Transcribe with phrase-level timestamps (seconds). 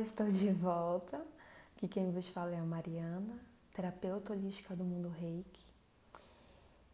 [0.00, 1.22] estou de volta.
[1.76, 3.38] Aqui quem vos fala é a Mariana,
[3.74, 5.70] terapeuta holística do mundo reiki.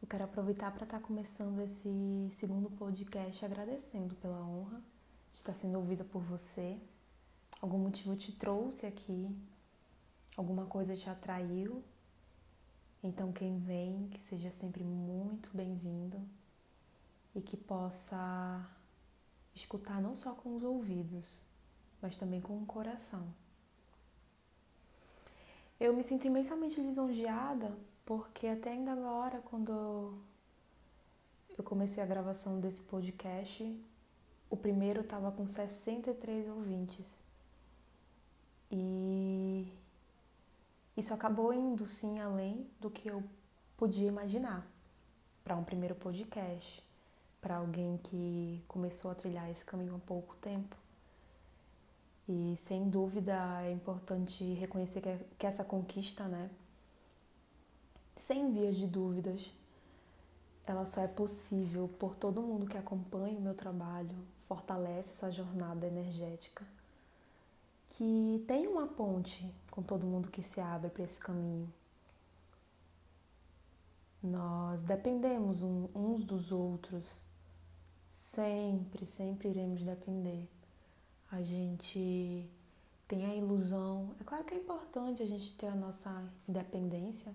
[0.02, 4.82] Eu quero aproveitar para estar tá começando esse segundo podcast agradecendo pela honra
[5.32, 6.76] de estar sendo ouvida por você.
[7.60, 9.30] Algum motivo te trouxe aqui,
[10.36, 11.84] alguma coisa te atraiu.
[13.02, 16.20] Então, quem vem, que seja sempre muito bem-vindo
[17.36, 18.68] e que possa
[19.54, 21.45] escutar não só com os ouvidos,
[22.06, 23.26] mas também com o coração.
[25.78, 30.16] Eu me sinto imensamente lisonjeada porque até ainda agora, quando
[31.58, 33.76] eu comecei a gravação desse podcast,
[34.48, 37.18] o primeiro estava com 63 ouvintes.
[38.70, 39.66] E
[40.96, 43.20] isso acabou indo sim além do que eu
[43.76, 44.64] podia imaginar
[45.42, 46.80] para um primeiro podcast,
[47.40, 50.85] para alguém que começou a trilhar esse caminho há pouco tempo.
[52.28, 56.50] E sem dúvida é importante reconhecer que, que essa conquista, né,
[58.16, 59.52] sem vias de dúvidas,
[60.66, 64.10] ela só é possível por todo mundo que acompanha o meu trabalho,
[64.48, 66.64] fortalece essa jornada energética,
[67.90, 71.72] que tem uma ponte com todo mundo que se abre para esse caminho.
[74.20, 77.04] Nós dependemos uns dos outros,
[78.08, 80.48] sempre, sempre iremos depender
[81.36, 82.48] a gente
[83.06, 84.14] tem a ilusão.
[84.20, 86.10] É claro que é importante a gente ter a nossa
[86.48, 87.32] independência,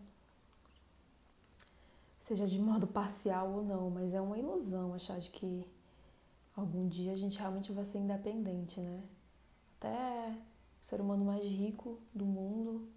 [2.19, 5.67] seja de modo parcial ou não, mas é uma ilusão achar de que
[6.55, 9.03] algum dia a gente realmente vai ser independente, né?
[9.77, 10.35] Até
[10.81, 12.87] o ser humano mais rico do mundo,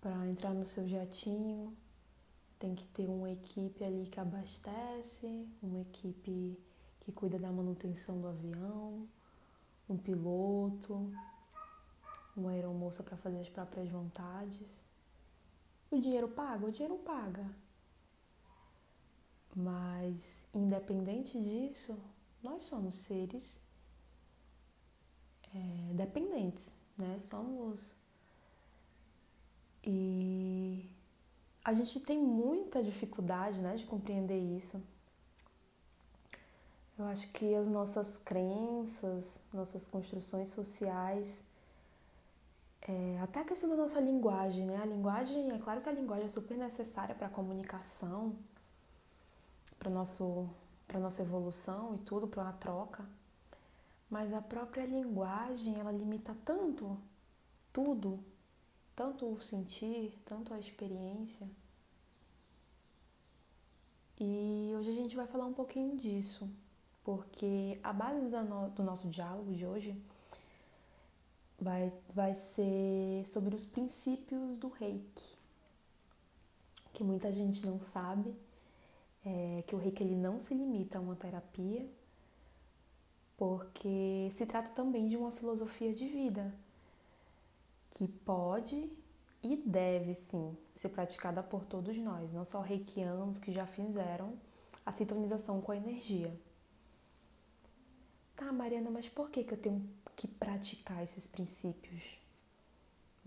[0.00, 1.76] para entrar no seu jatinho,
[2.58, 6.58] tem que ter uma equipe ali que abastece, uma equipe
[7.00, 9.06] que cuida da manutenção do avião,
[9.88, 11.12] um piloto,
[12.36, 14.82] uma aeromoça para fazer as próprias vontades.
[15.90, 16.66] O dinheiro paga?
[16.66, 17.44] O dinheiro paga.
[19.56, 21.98] Mas, independente disso,
[22.42, 23.58] nós somos seres
[25.54, 27.18] é, dependentes, né?
[27.18, 27.80] Somos.
[29.82, 30.90] E
[31.64, 34.82] a gente tem muita dificuldade né, de compreender isso.
[36.98, 41.44] Eu acho que as nossas crenças, nossas construções sociais,
[42.82, 44.80] é, até a questão da nossa linguagem, né?
[44.82, 48.34] A linguagem, é claro que a linguagem é super necessária para a comunicação,
[49.78, 50.48] para nosso
[50.88, 53.04] para nossa evolução e tudo, para uma troca.
[54.10, 56.98] Mas a própria linguagem, ela limita tanto
[57.72, 58.18] tudo,
[58.96, 61.46] tanto o sentir, tanto a experiência.
[64.18, 66.48] E hoje a gente vai falar um pouquinho disso
[67.08, 68.28] porque a base
[68.76, 69.96] do nosso diálogo de hoje
[71.58, 75.38] vai, vai ser sobre os princípios do reiki,
[76.92, 78.36] que muita gente não sabe,
[79.24, 81.88] é que o reiki ele não se limita a uma terapia,
[83.38, 86.54] porque se trata também de uma filosofia de vida
[87.92, 88.92] que pode
[89.42, 94.34] e deve sim ser praticada por todos nós, não só reikianos que já fizeram
[94.84, 96.38] a sintonização com a energia.
[98.38, 99.84] Tá, Mariana, mas por que, que eu tenho
[100.14, 102.16] que praticar esses princípios?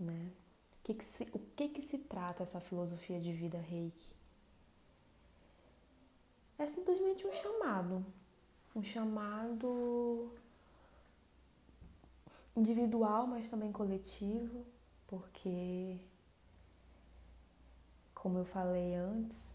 [0.00, 0.32] Né?
[0.72, 4.10] O, que, que, se, o que, que se trata essa filosofia de vida reiki?
[6.58, 8.02] É simplesmente um chamado.
[8.74, 10.32] Um chamado
[12.56, 14.64] individual, mas também coletivo,
[15.06, 15.98] porque,
[18.14, 19.54] como eu falei antes,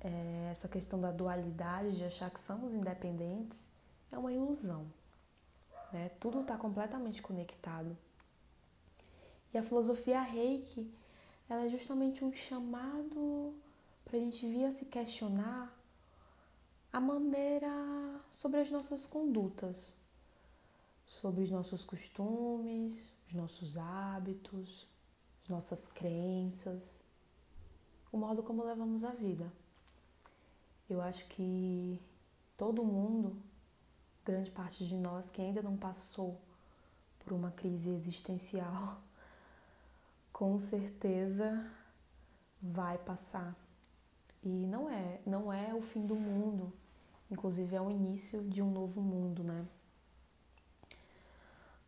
[0.00, 3.70] é essa questão da dualidade, de achar que somos independentes,
[4.12, 4.86] é uma ilusão.
[5.92, 6.10] Né?
[6.20, 7.96] Tudo está completamente conectado.
[9.52, 10.92] E a filosofia reiki
[11.48, 13.54] ela é justamente um chamado
[14.04, 15.76] para a gente vir a se questionar
[16.92, 17.70] a maneira
[18.30, 19.94] sobre as nossas condutas,
[21.06, 22.94] sobre os nossos costumes,
[23.28, 24.86] os nossos hábitos,
[25.42, 27.02] as nossas crenças,
[28.10, 29.50] o modo como levamos a vida.
[30.88, 32.00] Eu acho que
[32.56, 33.36] todo mundo
[34.24, 36.40] grande parte de nós que ainda não passou
[37.20, 39.00] por uma crise existencial,
[40.32, 41.70] com certeza
[42.60, 43.56] vai passar.
[44.42, 46.72] E não é, não é o fim do mundo,
[47.30, 49.66] inclusive é o início de um novo mundo, né?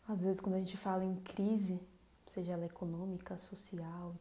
[0.06, 1.80] Às vezes quando a gente fala em crise,
[2.28, 4.14] seja ela econômica, social,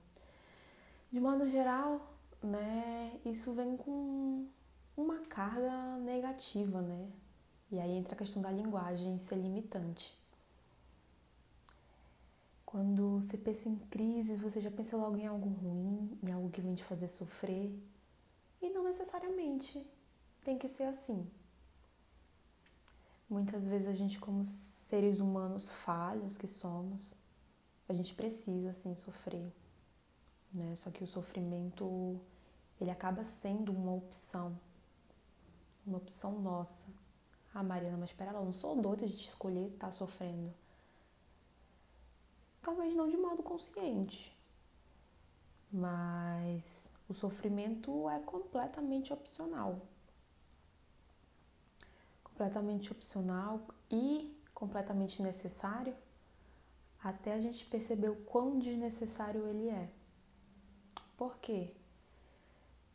[1.11, 4.47] de modo geral, né, isso vem com
[4.95, 7.07] uma carga negativa, né?
[7.73, 10.15] E aí entra a questão da linguagem ser limitante.
[12.63, 16.61] Quando você pensa em crise, você já pensa logo em algo ruim, em algo que
[16.61, 17.73] vem te fazer sofrer.
[18.61, 19.83] E não necessariamente
[20.43, 21.27] tem que ser assim.
[23.27, 27.11] Muitas vezes a gente, como seres humanos falhos que somos,
[27.89, 29.51] a gente precisa sim sofrer,
[30.53, 30.75] né?
[30.75, 32.21] Só que o sofrimento
[32.79, 34.55] ele acaba sendo uma opção,
[35.83, 36.87] uma opção nossa.
[37.53, 40.53] Ah, Mariana, mas espera lá, eu não sou doida de escolher estar tá sofrendo.
[42.61, 44.35] Talvez não de modo consciente,
[45.71, 49.81] mas o sofrimento é completamente opcional
[52.33, 53.61] completamente opcional
[53.91, 55.95] e completamente necessário,
[57.01, 59.89] até a gente perceber o quão desnecessário ele é.
[61.15, 61.73] Por quê?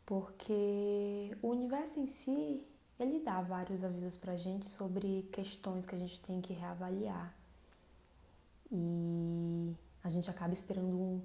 [0.05, 2.65] Porque o universo em si,
[2.99, 7.33] ele dá vários avisos pra gente sobre questões que a gente tem que reavaliar.
[8.71, 9.73] E
[10.03, 11.21] a gente acaba esperando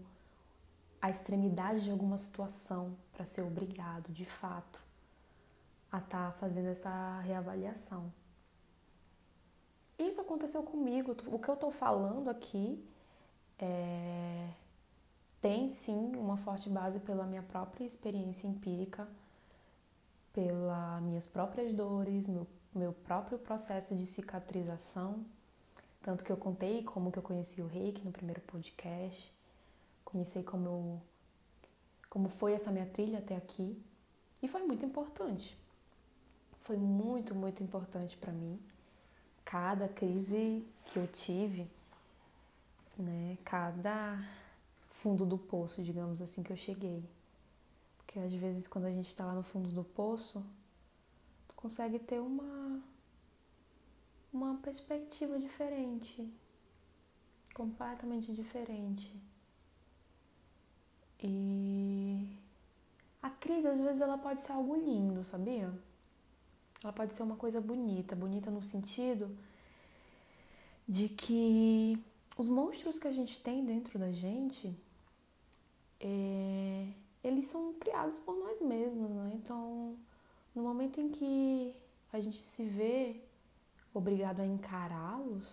[1.02, 4.80] a extremidade de alguma situação para ser obrigado, de fato,
[5.90, 8.10] a estar tá fazendo essa reavaliação.
[9.98, 11.16] Isso aconteceu comigo.
[11.26, 12.82] O que eu estou falando aqui
[13.58, 14.48] é...
[15.40, 19.08] tem sim uma forte base pela minha própria experiência empírica,
[20.34, 25.24] pelas minhas próprias dores, meu, meu próprio processo de cicatrização.
[26.02, 29.32] Tanto que eu contei como que eu conheci o reiki no primeiro podcast,
[30.04, 31.02] conheci como, eu,
[32.10, 33.82] como foi essa minha trilha até aqui.
[34.42, 35.56] E foi muito importante
[36.64, 38.58] foi muito, muito importante para mim.
[39.44, 41.70] Cada crise que eu tive,
[42.98, 44.18] né, cada
[44.88, 47.04] fundo do poço, digamos assim, que eu cheguei.
[48.14, 50.40] Porque às vezes quando a gente está lá no fundo do poço,
[51.48, 52.80] tu consegue ter uma
[54.32, 56.32] uma perspectiva diferente,
[57.52, 59.12] completamente diferente.
[61.20, 62.38] E
[63.20, 65.76] a crise às vezes ela pode ser algo lindo, sabia?
[66.84, 69.36] Ela pode ser uma coisa bonita, bonita no sentido
[70.86, 72.00] de que
[72.36, 74.72] os monstros que a gente tem dentro da gente,
[75.98, 76.92] é,
[77.24, 79.32] eles são criados por nós mesmos, né?
[79.34, 79.96] Então,
[80.54, 81.74] no momento em que
[82.12, 83.20] a gente se vê
[83.92, 85.48] obrigado a encará-los,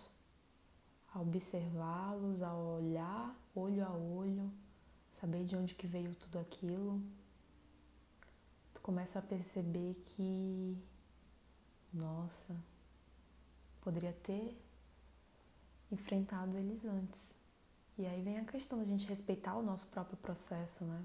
[1.13, 4.51] a observá-los, a olhar olho a olho,
[5.13, 7.01] saber de onde que veio tudo aquilo,
[8.73, 10.77] tu começa a perceber que
[11.93, 12.55] nossa,
[13.81, 14.57] poderia ter
[15.91, 17.33] enfrentado eles antes.
[17.97, 21.03] E aí vem a questão da gente respeitar o nosso próprio processo, né?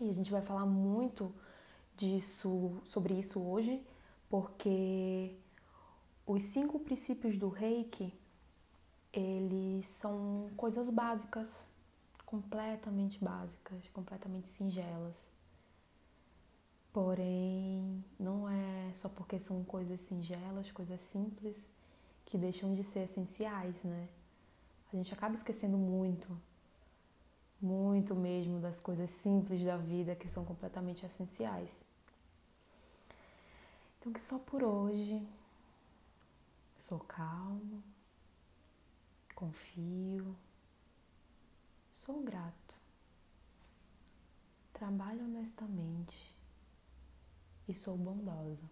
[0.00, 1.32] E a gente vai falar muito
[1.96, 3.80] disso, sobre isso hoje,
[4.28, 5.36] porque
[6.26, 8.12] os cinco princípios do Reiki,
[9.12, 11.64] eles são coisas básicas,
[12.26, 15.16] completamente básicas, completamente singelas.
[16.92, 21.56] Porém, não é só porque são coisas singelas, coisas simples,
[22.24, 24.08] que deixam de ser essenciais, né?
[24.92, 26.36] A gente acaba esquecendo muito,
[27.60, 31.84] muito mesmo das coisas simples da vida que são completamente essenciais.
[33.98, 35.26] Então, que só por hoje
[36.76, 37.82] sou calmo,
[39.34, 40.36] confio,
[41.90, 42.76] sou grato,
[44.74, 46.36] trabalho honestamente
[47.66, 48.64] e sou bondosa.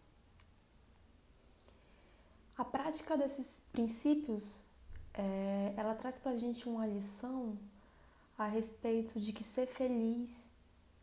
[2.56, 4.62] A prática desses princípios,
[5.14, 7.56] é, ela traz para a gente uma lição
[8.42, 10.30] a respeito de que ser feliz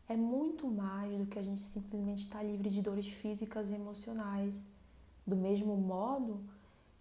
[0.08, 3.74] é muito mais do que a gente simplesmente estar tá livre de dores físicas e
[3.74, 4.54] emocionais.
[5.26, 6.44] Do mesmo modo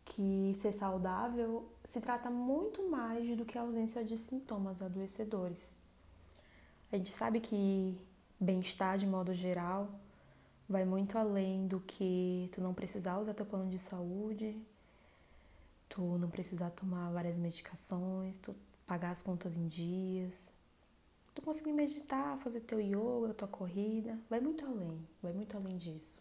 [0.05, 5.75] que ser saudável se trata muito mais do que a ausência de sintomas adoecedores.
[6.91, 7.97] A gente sabe que
[8.39, 9.89] bem-estar de modo geral
[10.67, 14.55] vai muito além do que tu não precisar usar teu plano de saúde,
[15.87, 18.55] tu não precisar tomar várias medicações, tu
[18.89, 20.51] pagar as contas em dias,
[21.35, 26.19] tu conseguir meditar, fazer teu yoga, tua corrida, vai muito além, vai muito além disso.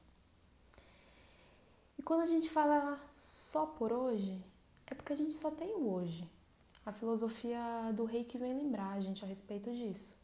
[1.98, 4.38] E quando a gente fala só por hoje,
[4.86, 6.28] é porque a gente só tem o hoje.
[6.84, 10.14] A filosofia do rei que vem lembrar a gente a respeito disso.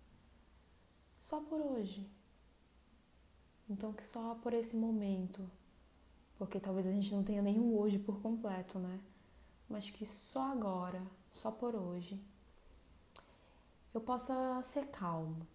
[1.18, 2.06] Só por hoje.
[3.70, 5.50] Então que só por esse momento,
[6.36, 9.00] porque talvez a gente não tenha nenhum hoje por completo, né?
[9.66, 12.22] Mas que só agora, só por hoje,
[13.94, 15.46] eu possa ser calmo.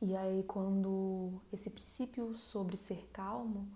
[0.00, 3.68] E aí quando esse princípio sobre ser calmo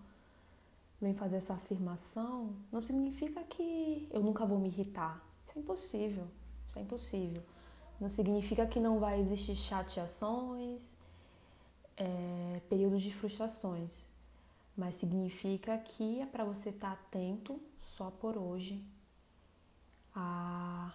[1.00, 5.21] vem fazer essa afirmação, não significa que eu nunca vou me irritar.
[5.47, 6.28] Isso é impossível.
[6.69, 7.42] Isso é impossível.
[8.00, 10.97] Não significa que não vai existir chateações,
[11.97, 14.07] é, períodos de frustrações,
[14.76, 18.83] mas significa que é para você estar tá atento só por hoje
[20.14, 20.92] a,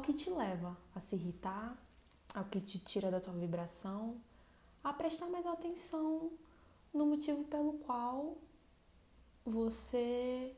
[0.00, 1.76] ao que te leva a se irritar,
[2.34, 4.18] ao que te tira da tua vibração,
[4.82, 6.32] a prestar mais atenção
[6.92, 8.38] no motivo pelo qual
[9.44, 10.56] você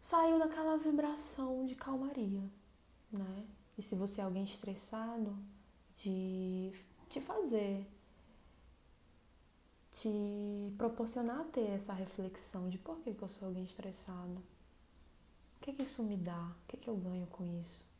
[0.00, 2.48] saiu daquela vibração de calmaria,
[3.10, 3.44] né?
[3.76, 5.36] E se você é alguém estressado,
[5.96, 6.72] de
[7.10, 7.84] te fazer,
[9.90, 14.40] te proporcionar ter essa reflexão de por que, eu sou alguém estressado,
[15.56, 17.95] o que, que isso me dá, o que, que eu ganho com isso.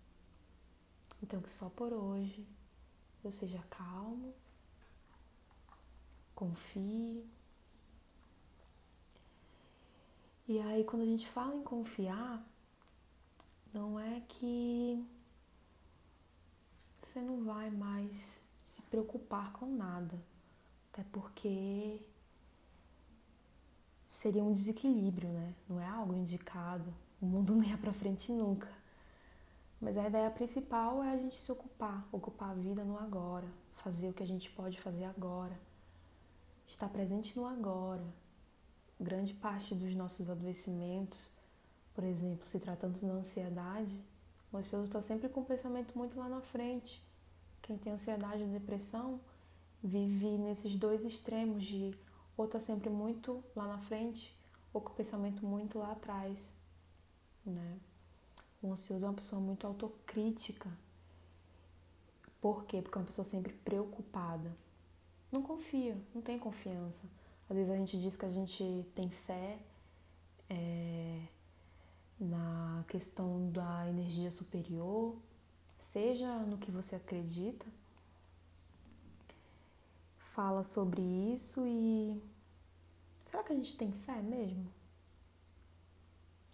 [1.26, 2.46] Então, que só por hoje
[3.24, 4.32] eu seja calmo,
[6.36, 7.28] confie.
[10.46, 12.48] E aí, quando a gente fala em confiar,
[13.74, 15.04] não é que
[17.00, 20.16] você não vai mais se preocupar com nada,
[20.92, 22.00] até porque
[24.08, 25.56] seria um desequilíbrio, né?
[25.68, 26.94] Não é algo indicado.
[27.20, 28.85] O mundo não ia para frente nunca.
[29.80, 34.08] Mas a ideia principal é a gente se ocupar, ocupar a vida no agora, fazer
[34.08, 35.58] o que a gente pode fazer agora,
[36.66, 38.04] estar presente no agora.
[38.98, 41.28] Grande parte dos nossos adoecimentos,
[41.94, 44.02] por exemplo, se tratando da ansiedade,
[44.50, 47.02] o ansioso está sempre com o pensamento muito lá na frente.
[47.60, 49.20] Quem tem ansiedade e depressão
[49.82, 51.94] vive nesses dois extremos de
[52.36, 54.34] ou está sempre muito lá na frente
[54.72, 56.50] ou com o pensamento muito lá atrás,
[57.44, 57.78] né?
[58.66, 60.68] O ansioso é uma pessoa muito autocrítica.
[62.40, 62.82] Por quê?
[62.82, 64.52] Porque é uma pessoa sempre preocupada.
[65.30, 67.06] Não confia, não tem confiança.
[67.48, 69.60] Às vezes a gente diz que a gente tem fé,
[70.50, 71.22] é,
[72.18, 75.16] na questão da energia superior,
[75.78, 77.66] seja no que você acredita,
[80.18, 82.20] fala sobre isso e
[83.30, 84.66] será que a gente tem fé mesmo?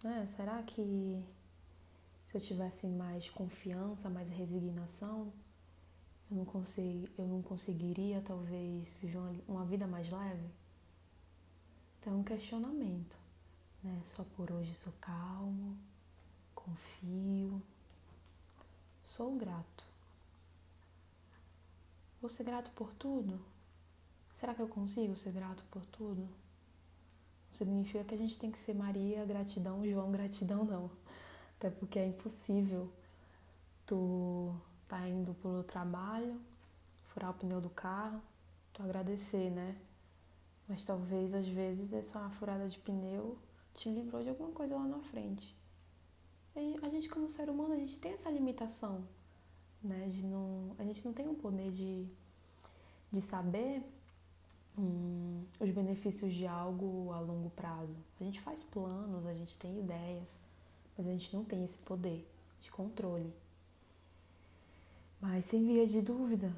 [0.03, 0.27] Né?
[0.27, 1.23] Será que
[2.33, 5.31] se eu tivesse mais confiança, mais resignação,
[6.31, 10.49] eu não, consegui, eu não conseguiria talvez viver uma, vida mais leve?
[11.99, 13.23] Então é um questionamento
[13.83, 14.01] né?
[14.05, 15.77] Só por hoje sou calmo,
[16.55, 17.61] confio,
[19.03, 19.85] sou grato.
[22.21, 23.39] Vou ser grato por tudo?
[24.39, 26.21] Será que eu consigo ser grato por tudo?
[26.21, 30.89] Não significa que a gente tem que ser Maria, gratidão, João, gratidão, não.
[31.57, 32.91] Até porque é impossível
[33.85, 34.55] tu
[34.87, 36.39] tá indo pro trabalho,
[37.05, 38.21] furar o pneu do carro,
[38.73, 39.75] tu agradecer, né?
[40.67, 43.37] Mas talvez às vezes essa furada de pneu
[43.73, 45.55] te livrou de alguma coisa lá na frente.
[46.55, 49.03] E a gente como ser humano, a gente tem essa limitação,
[49.83, 50.07] né?
[50.07, 52.07] De não, a gente não tem o poder de,
[53.11, 53.83] de saber
[54.77, 57.97] hum, os benefícios de algo a longo prazo.
[58.19, 60.37] A gente faz planos, a gente tem ideias,
[60.97, 62.27] mas a gente não tem esse poder
[62.61, 63.33] de controle.
[65.19, 66.53] Mas sem via de dúvida,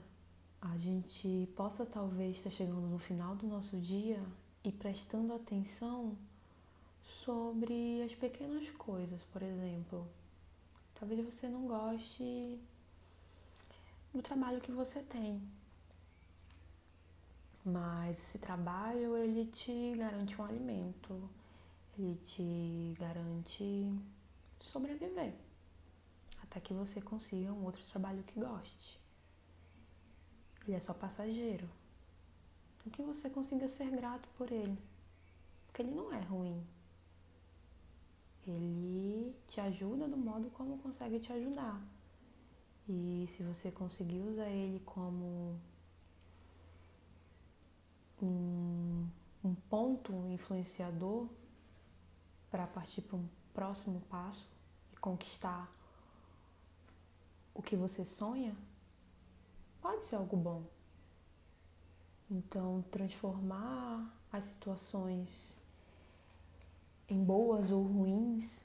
[0.61, 4.19] a gente possa talvez estar chegando no final do nosso dia
[4.63, 6.17] e prestando atenção
[7.23, 10.07] sobre as pequenas coisas, por exemplo.
[10.95, 12.59] Talvez você não goste
[14.13, 15.41] do trabalho que você tem,
[17.63, 21.29] mas esse trabalho ele te garante um alimento,
[21.97, 23.91] ele te garante
[24.65, 25.33] sobreviver
[26.55, 28.99] até que você consiga um outro trabalho que goste.
[30.65, 31.69] Ele é só passageiro.
[32.79, 34.77] Então que você consiga ser grato por ele,
[35.65, 36.65] porque ele não é ruim.
[38.47, 41.81] Ele te ajuda do modo como consegue te ajudar.
[42.87, 45.59] E se você conseguir usar ele como
[48.21, 49.07] um,
[49.43, 51.27] um ponto influenciador
[52.51, 54.54] para partir para um próximo passo
[55.05, 55.71] conquistar
[57.53, 58.57] o que você sonha,
[59.79, 60.63] pode ser algo bom.
[62.29, 65.55] Então, transformar as situações
[67.07, 68.63] em boas ou ruins,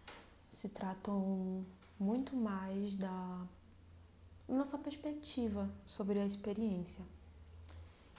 [0.49, 1.63] se tratam
[1.99, 3.47] muito mais da
[4.49, 7.05] nossa perspectiva sobre a experiência.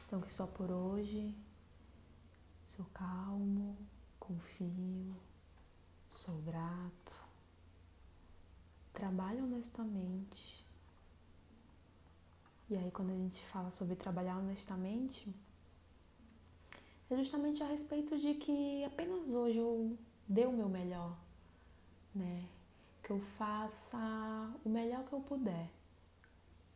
[0.06, 1.36] Então, que só por hoje
[2.66, 3.76] sou calmo,
[4.20, 5.16] confio,
[6.12, 7.21] sou grato,
[9.02, 10.64] trabalho honestamente.
[12.70, 15.28] E aí, quando a gente fala sobre trabalhar honestamente,
[17.10, 21.18] é justamente a respeito de que apenas hoje eu dê o meu melhor,
[22.14, 22.46] né?
[23.04, 23.98] Que eu faça
[24.64, 25.68] o melhor que eu puder.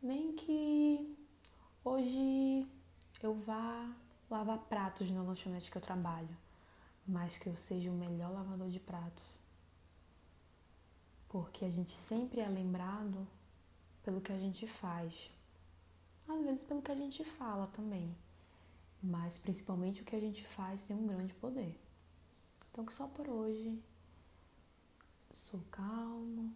[0.02, 1.16] Nem que
[1.84, 2.66] hoje
[3.22, 3.88] eu vá
[4.28, 6.36] lavar pratos na lanchonete que eu trabalho,
[7.06, 9.45] mas que eu seja o melhor lavador de pratos.
[11.28, 13.26] Porque a gente sempre é lembrado
[14.02, 15.30] pelo que a gente faz.
[16.28, 18.14] Às vezes pelo que a gente fala também.
[19.02, 21.78] Mas principalmente o que a gente faz tem um grande poder.
[22.70, 23.82] Então que só por hoje
[25.32, 26.54] sou calmo,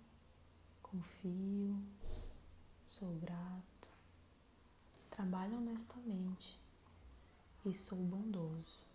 [0.82, 1.76] confio,
[2.86, 3.88] sou grato,
[5.10, 6.58] trabalho honestamente
[7.64, 8.88] e sou bondoso.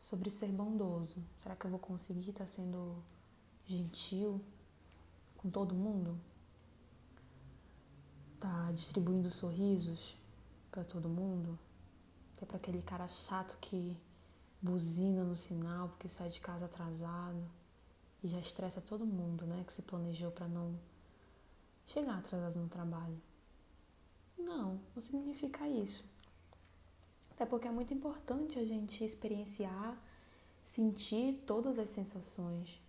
[0.00, 3.02] Sobre ser bondoso, será que eu vou conseguir estar sendo
[3.66, 4.40] gentil
[5.36, 6.18] com todo mundo?
[8.40, 10.16] Tá distribuindo sorrisos
[10.70, 11.58] para todo mundo?
[12.40, 13.96] É para aquele cara chato que
[14.60, 17.42] buzina no sinal porque sai de casa atrasado
[18.22, 19.62] e já estressa todo mundo, né?
[19.66, 20.78] Que se planejou para não
[21.86, 23.20] chegar atrasado no trabalho.
[24.38, 26.04] Não, não significa isso.
[27.30, 29.98] Até porque é muito importante a gente experienciar,
[30.62, 32.80] sentir todas as sensações,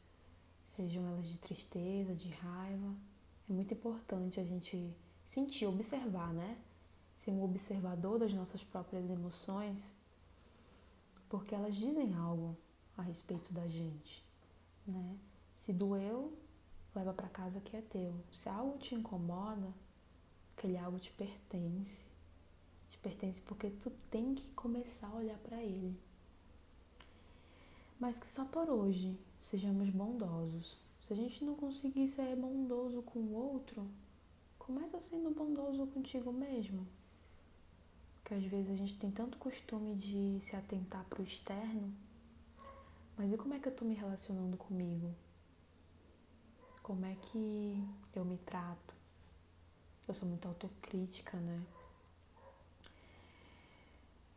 [0.65, 2.93] sejam elas de tristeza, de raiva.
[3.49, 4.93] É muito importante a gente
[5.25, 6.57] sentir, observar, né?
[7.15, 9.95] Ser um observador das nossas próprias emoções,
[11.29, 12.57] porque elas dizem algo
[12.97, 14.23] a respeito da gente,
[14.85, 15.17] né?
[15.55, 16.37] Se doeu,
[16.93, 18.13] leva para casa que é teu.
[18.31, 19.73] Se algo te incomoda,
[20.55, 22.05] aquele algo te pertence
[22.95, 25.99] te pertence porque tu tem que começar a olhar para ele.
[27.99, 30.77] Mas que só por hoje sejamos bondosos.
[31.07, 33.87] Se a gente não conseguir ser bondoso com o outro,
[34.57, 36.87] começa sendo bondoso contigo mesmo.
[38.15, 41.93] Porque às vezes a gente tem tanto costume de se atentar para o externo,
[43.17, 45.13] mas e como é que eu estou me relacionando comigo?
[46.81, 47.83] Como é que
[48.15, 48.93] eu me trato?
[50.07, 51.63] Eu sou muito autocrítica, né?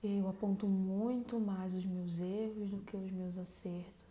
[0.03, 4.08] Eu aponto muito mais os meus erros do que os meus acertos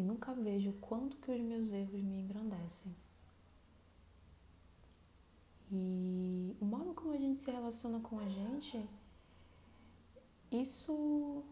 [0.00, 2.96] e nunca vejo quanto que os meus erros me engrandecem.
[5.70, 8.88] E o modo como a gente se relaciona com a gente,
[10.50, 11.44] isso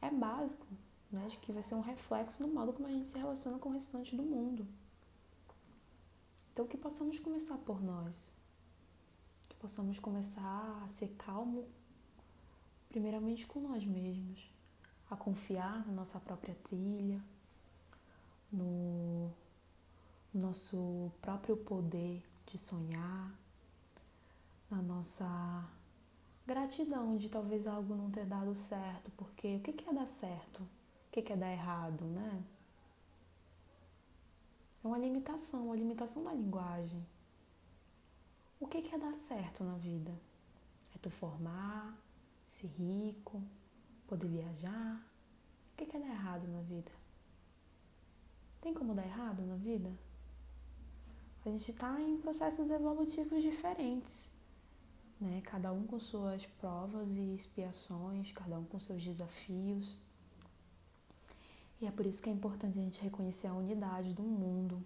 [0.00, 0.66] é básico,
[1.10, 1.26] né?
[1.26, 3.72] De que vai ser um reflexo do modo como a gente se relaciona com o
[3.72, 4.66] restante do mundo.
[6.52, 8.32] Então que possamos começar por nós.
[9.48, 11.66] Que possamos começar a ser calmo
[12.88, 14.50] primeiramente com nós mesmos,
[15.10, 17.22] a confiar na nossa própria trilha,
[18.52, 19.30] no
[20.32, 23.34] nosso próprio poder de sonhar,
[24.70, 25.68] na nossa
[26.46, 30.62] gratidão de talvez algo não ter dado certo, porque o que é dar certo?
[30.62, 32.42] O que é dar errado, né?
[34.82, 37.04] É uma limitação, uma limitação da linguagem.
[38.60, 40.12] O que é dar certo na vida?
[40.94, 41.96] É tu formar,
[42.48, 43.42] ser rico,
[44.06, 45.02] poder viajar.
[45.72, 46.90] O que é dar errado na vida?
[48.60, 49.90] Tem como dar errado na vida?
[51.44, 54.28] A gente está em processos evolutivos diferentes,
[55.20, 55.40] né?
[55.44, 59.96] Cada um com suas provas e expiações, cada um com seus desafios.
[61.80, 64.82] E é por isso que é importante a gente reconhecer a unidade do mundo.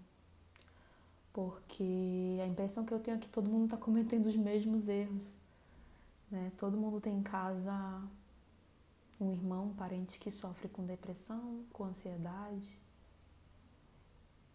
[1.33, 5.35] Porque a impressão que eu tenho é que todo mundo está cometendo os mesmos erros.
[6.31, 6.53] Né?
[6.59, 7.73] Todo mundo tem em casa
[9.19, 12.82] um irmão, um parente que sofre com depressão, com ansiedade,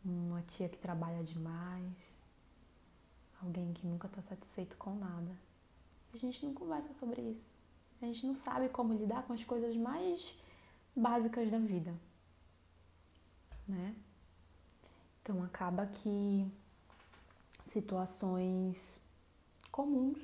[0.09, 1.93] uma tia que trabalha demais,
[3.41, 5.31] alguém que nunca está satisfeito com nada.
[6.13, 7.53] A gente não conversa sobre isso.
[8.01, 10.37] A gente não sabe como lidar com as coisas mais
[10.95, 11.93] básicas da vida,
[13.67, 13.95] né?
[15.21, 16.49] Então acaba que
[17.63, 19.01] situações
[19.71, 20.19] comuns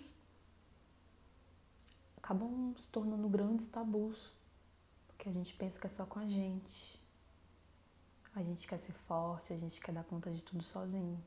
[2.18, 4.32] acabam se tornando grandes tabus,
[5.08, 7.03] porque a gente pensa que é só com a gente.
[8.36, 11.22] A gente quer ser forte, a gente quer dar conta de tudo sozinho.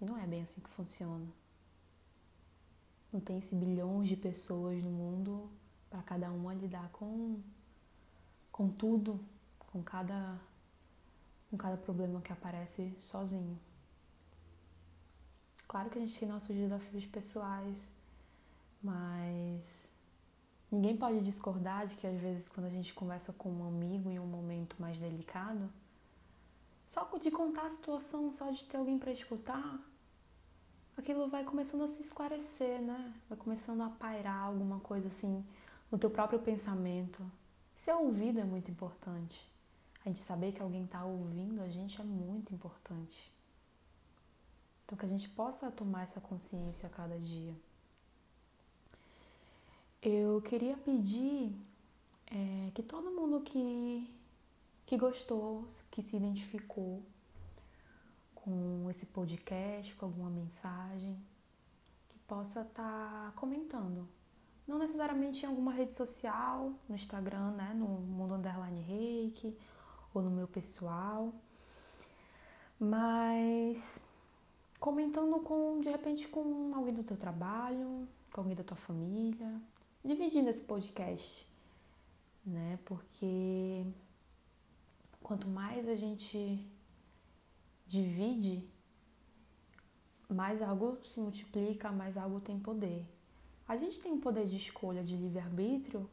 [0.00, 1.26] E não é bem assim que funciona.
[3.12, 5.50] Não tem esse bilhões de pessoas no mundo
[5.90, 7.40] para cada uma lidar com
[8.52, 9.20] com tudo,
[9.58, 10.38] com cada
[11.50, 13.58] com cada problema que aparece sozinho.
[15.66, 17.88] Claro que a gente tem nossos desafios pessoais,
[18.82, 19.88] mas
[20.70, 24.18] Ninguém pode discordar de que às vezes quando a gente conversa com um amigo em
[24.18, 25.70] um momento mais delicado,
[26.88, 29.80] só de contar a situação, só de ter alguém para escutar,
[30.96, 33.14] aquilo vai começando a se esclarecer, né?
[33.28, 35.44] Vai começando a pairar alguma coisa assim
[35.90, 37.24] no teu próprio pensamento.
[37.76, 39.48] Ser ouvido é muito importante.
[40.04, 43.32] A gente saber que alguém está ouvindo a gente é muito importante.
[44.84, 47.54] Então, que a gente possa tomar essa consciência a cada dia.
[50.00, 51.52] Eu queria pedir
[52.26, 54.10] é, que todo mundo que,
[54.88, 57.02] que gostou, que se identificou
[58.34, 61.14] com esse podcast, com alguma mensagem,
[62.08, 64.08] que possa estar tá comentando.
[64.66, 69.54] Não necessariamente em alguma rede social, no Instagram, né, no Mundo Underline Reiki,
[70.14, 71.34] ou no meu pessoal,
[72.80, 74.00] mas
[74.80, 79.60] comentando com, de repente, com alguém do teu trabalho, com alguém da tua família,
[80.02, 81.46] dividindo esse podcast,
[82.42, 82.78] né?
[82.86, 83.84] Porque
[85.28, 86.66] quanto mais a gente
[87.86, 88.66] divide,
[90.26, 93.06] mais algo se multiplica, mais algo tem poder.
[93.66, 96.08] A gente tem poder de escolha, de livre-arbítrio,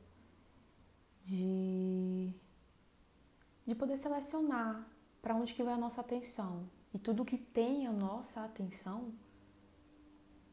[1.23, 2.33] de,
[3.65, 4.85] de poder selecionar
[5.21, 6.69] para onde que vai a nossa atenção.
[6.93, 9.13] E tudo que tem a nossa atenção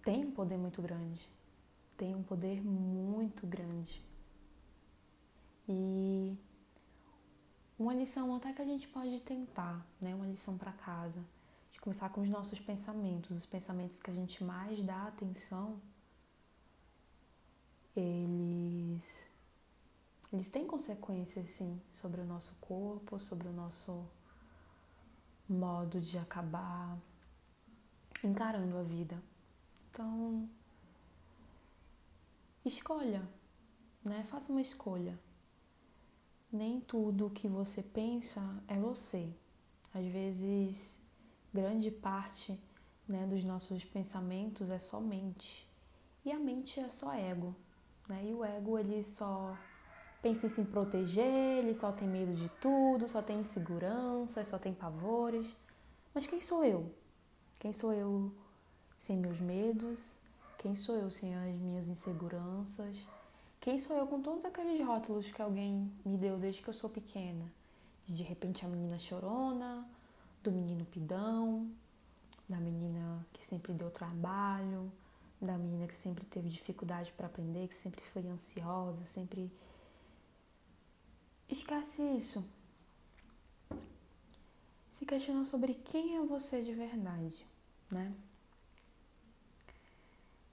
[0.02, 1.28] tem um poder muito grande.
[1.96, 4.04] Tem um poder muito grande.
[5.68, 6.38] E
[7.82, 10.14] uma lição até que a gente pode tentar, né?
[10.14, 11.22] Uma lição para casa.
[11.72, 15.80] De começar com os nossos pensamentos, os pensamentos que a gente mais dá atenção,
[17.96, 19.30] eles
[20.32, 24.06] eles têm consequências sim sobre o nosso corpo, sobre o nosso
[25.46, 26.96] modo de acabar
[28.24, 29.22] encarando a vida.
[29.90, 30.48] Então,
[32.64, 33.28] escolha,
[34.02, 34.24] né?
[34.30, 35.18] Faça uma escolha.
[36.52, 39.32] Nem tudo que você pensa é você.
[39.94, 40.94] Às vezes,
[41.52, 42.60] grande parte
[43.08, 45.66] né, dos nossos pensamentos é só mente.
[46.22, 47.56] E a mente é só ego.
[48.06, 48.26] Né?
[48.26, 49.56] E o ego, ele só
[50.20, 54.74] pensa em se proteger, ele só tem medo de tudo, só tem insegurança, só tem
[54.74, 55.46] pavores.
[56.14, 56.94] Mas quem sou eu?
[57.58, 58.30] Quem sou eu
[58.98, 60.16] sem meus medos?
[60.58, 62.96] Quem sou eu sem as minhas inseguranças?
[63.62, 66.90] Quem sou eu com todos aqueles rótulos que alguém me deu desde que eu sou
[66.90, 67.44] pequena?
[68.04, 69.88] De, repente a menina chorona,
[70.42, 71.70] do menino pidão,
[72.48, 74.90] da menina que sempre deu trabalho,
[75.40, 79.48] da menina que sempre teve dificuldade para aprender, que sempre foi ansiosa, sempre
[81.48, 82.44] Esquece isso.
[84.90, 87.46] Se questiona sobre quem é você de verdade,
[87.92, 88.12] né?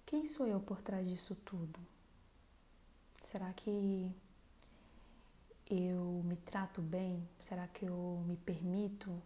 [0.05, 1.88] Quem sou eu por trás disso tudo?
[3.31, 4.11] Será que
[5.69, 7.29] eu me trato bem?
[7.41, 9.21] Será que eu me permito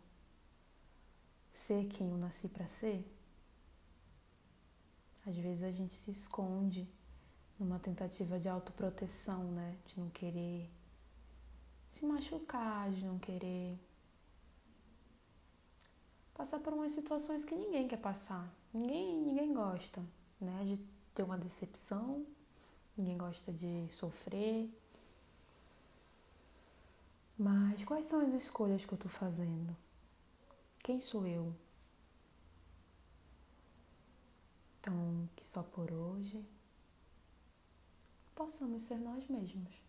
[1.53, 3.09] ser quem eu nasci para ser?
[5.25, 6.85] Às vezes a gente se esconde
[7.57, 9.77] numa tentativa de autoproteção, né?
[9.85, 10.69] De não querer
[11.89, 13.79] se machucar, de não querer
[16.33, 18.53] passar por umas situações que ninguém quer passar.
[18.73, 20.03] Ninguém, ninguém gosta,
[20.41, 20.65] né?
[20.65, 20.77] De
[21.13, 22.25] ter uma decepção,
[22.97, 24.69] ninguém gosta de sofrer.
[27.37, 29.75] Mas quais são as escolhas que eu tô fazendo?
[30.83, 31.53] Quem sou eu?
[34.79, 36.43] Então, que só por hoje
[38.35, 39.82] possamos ser nós mesmos.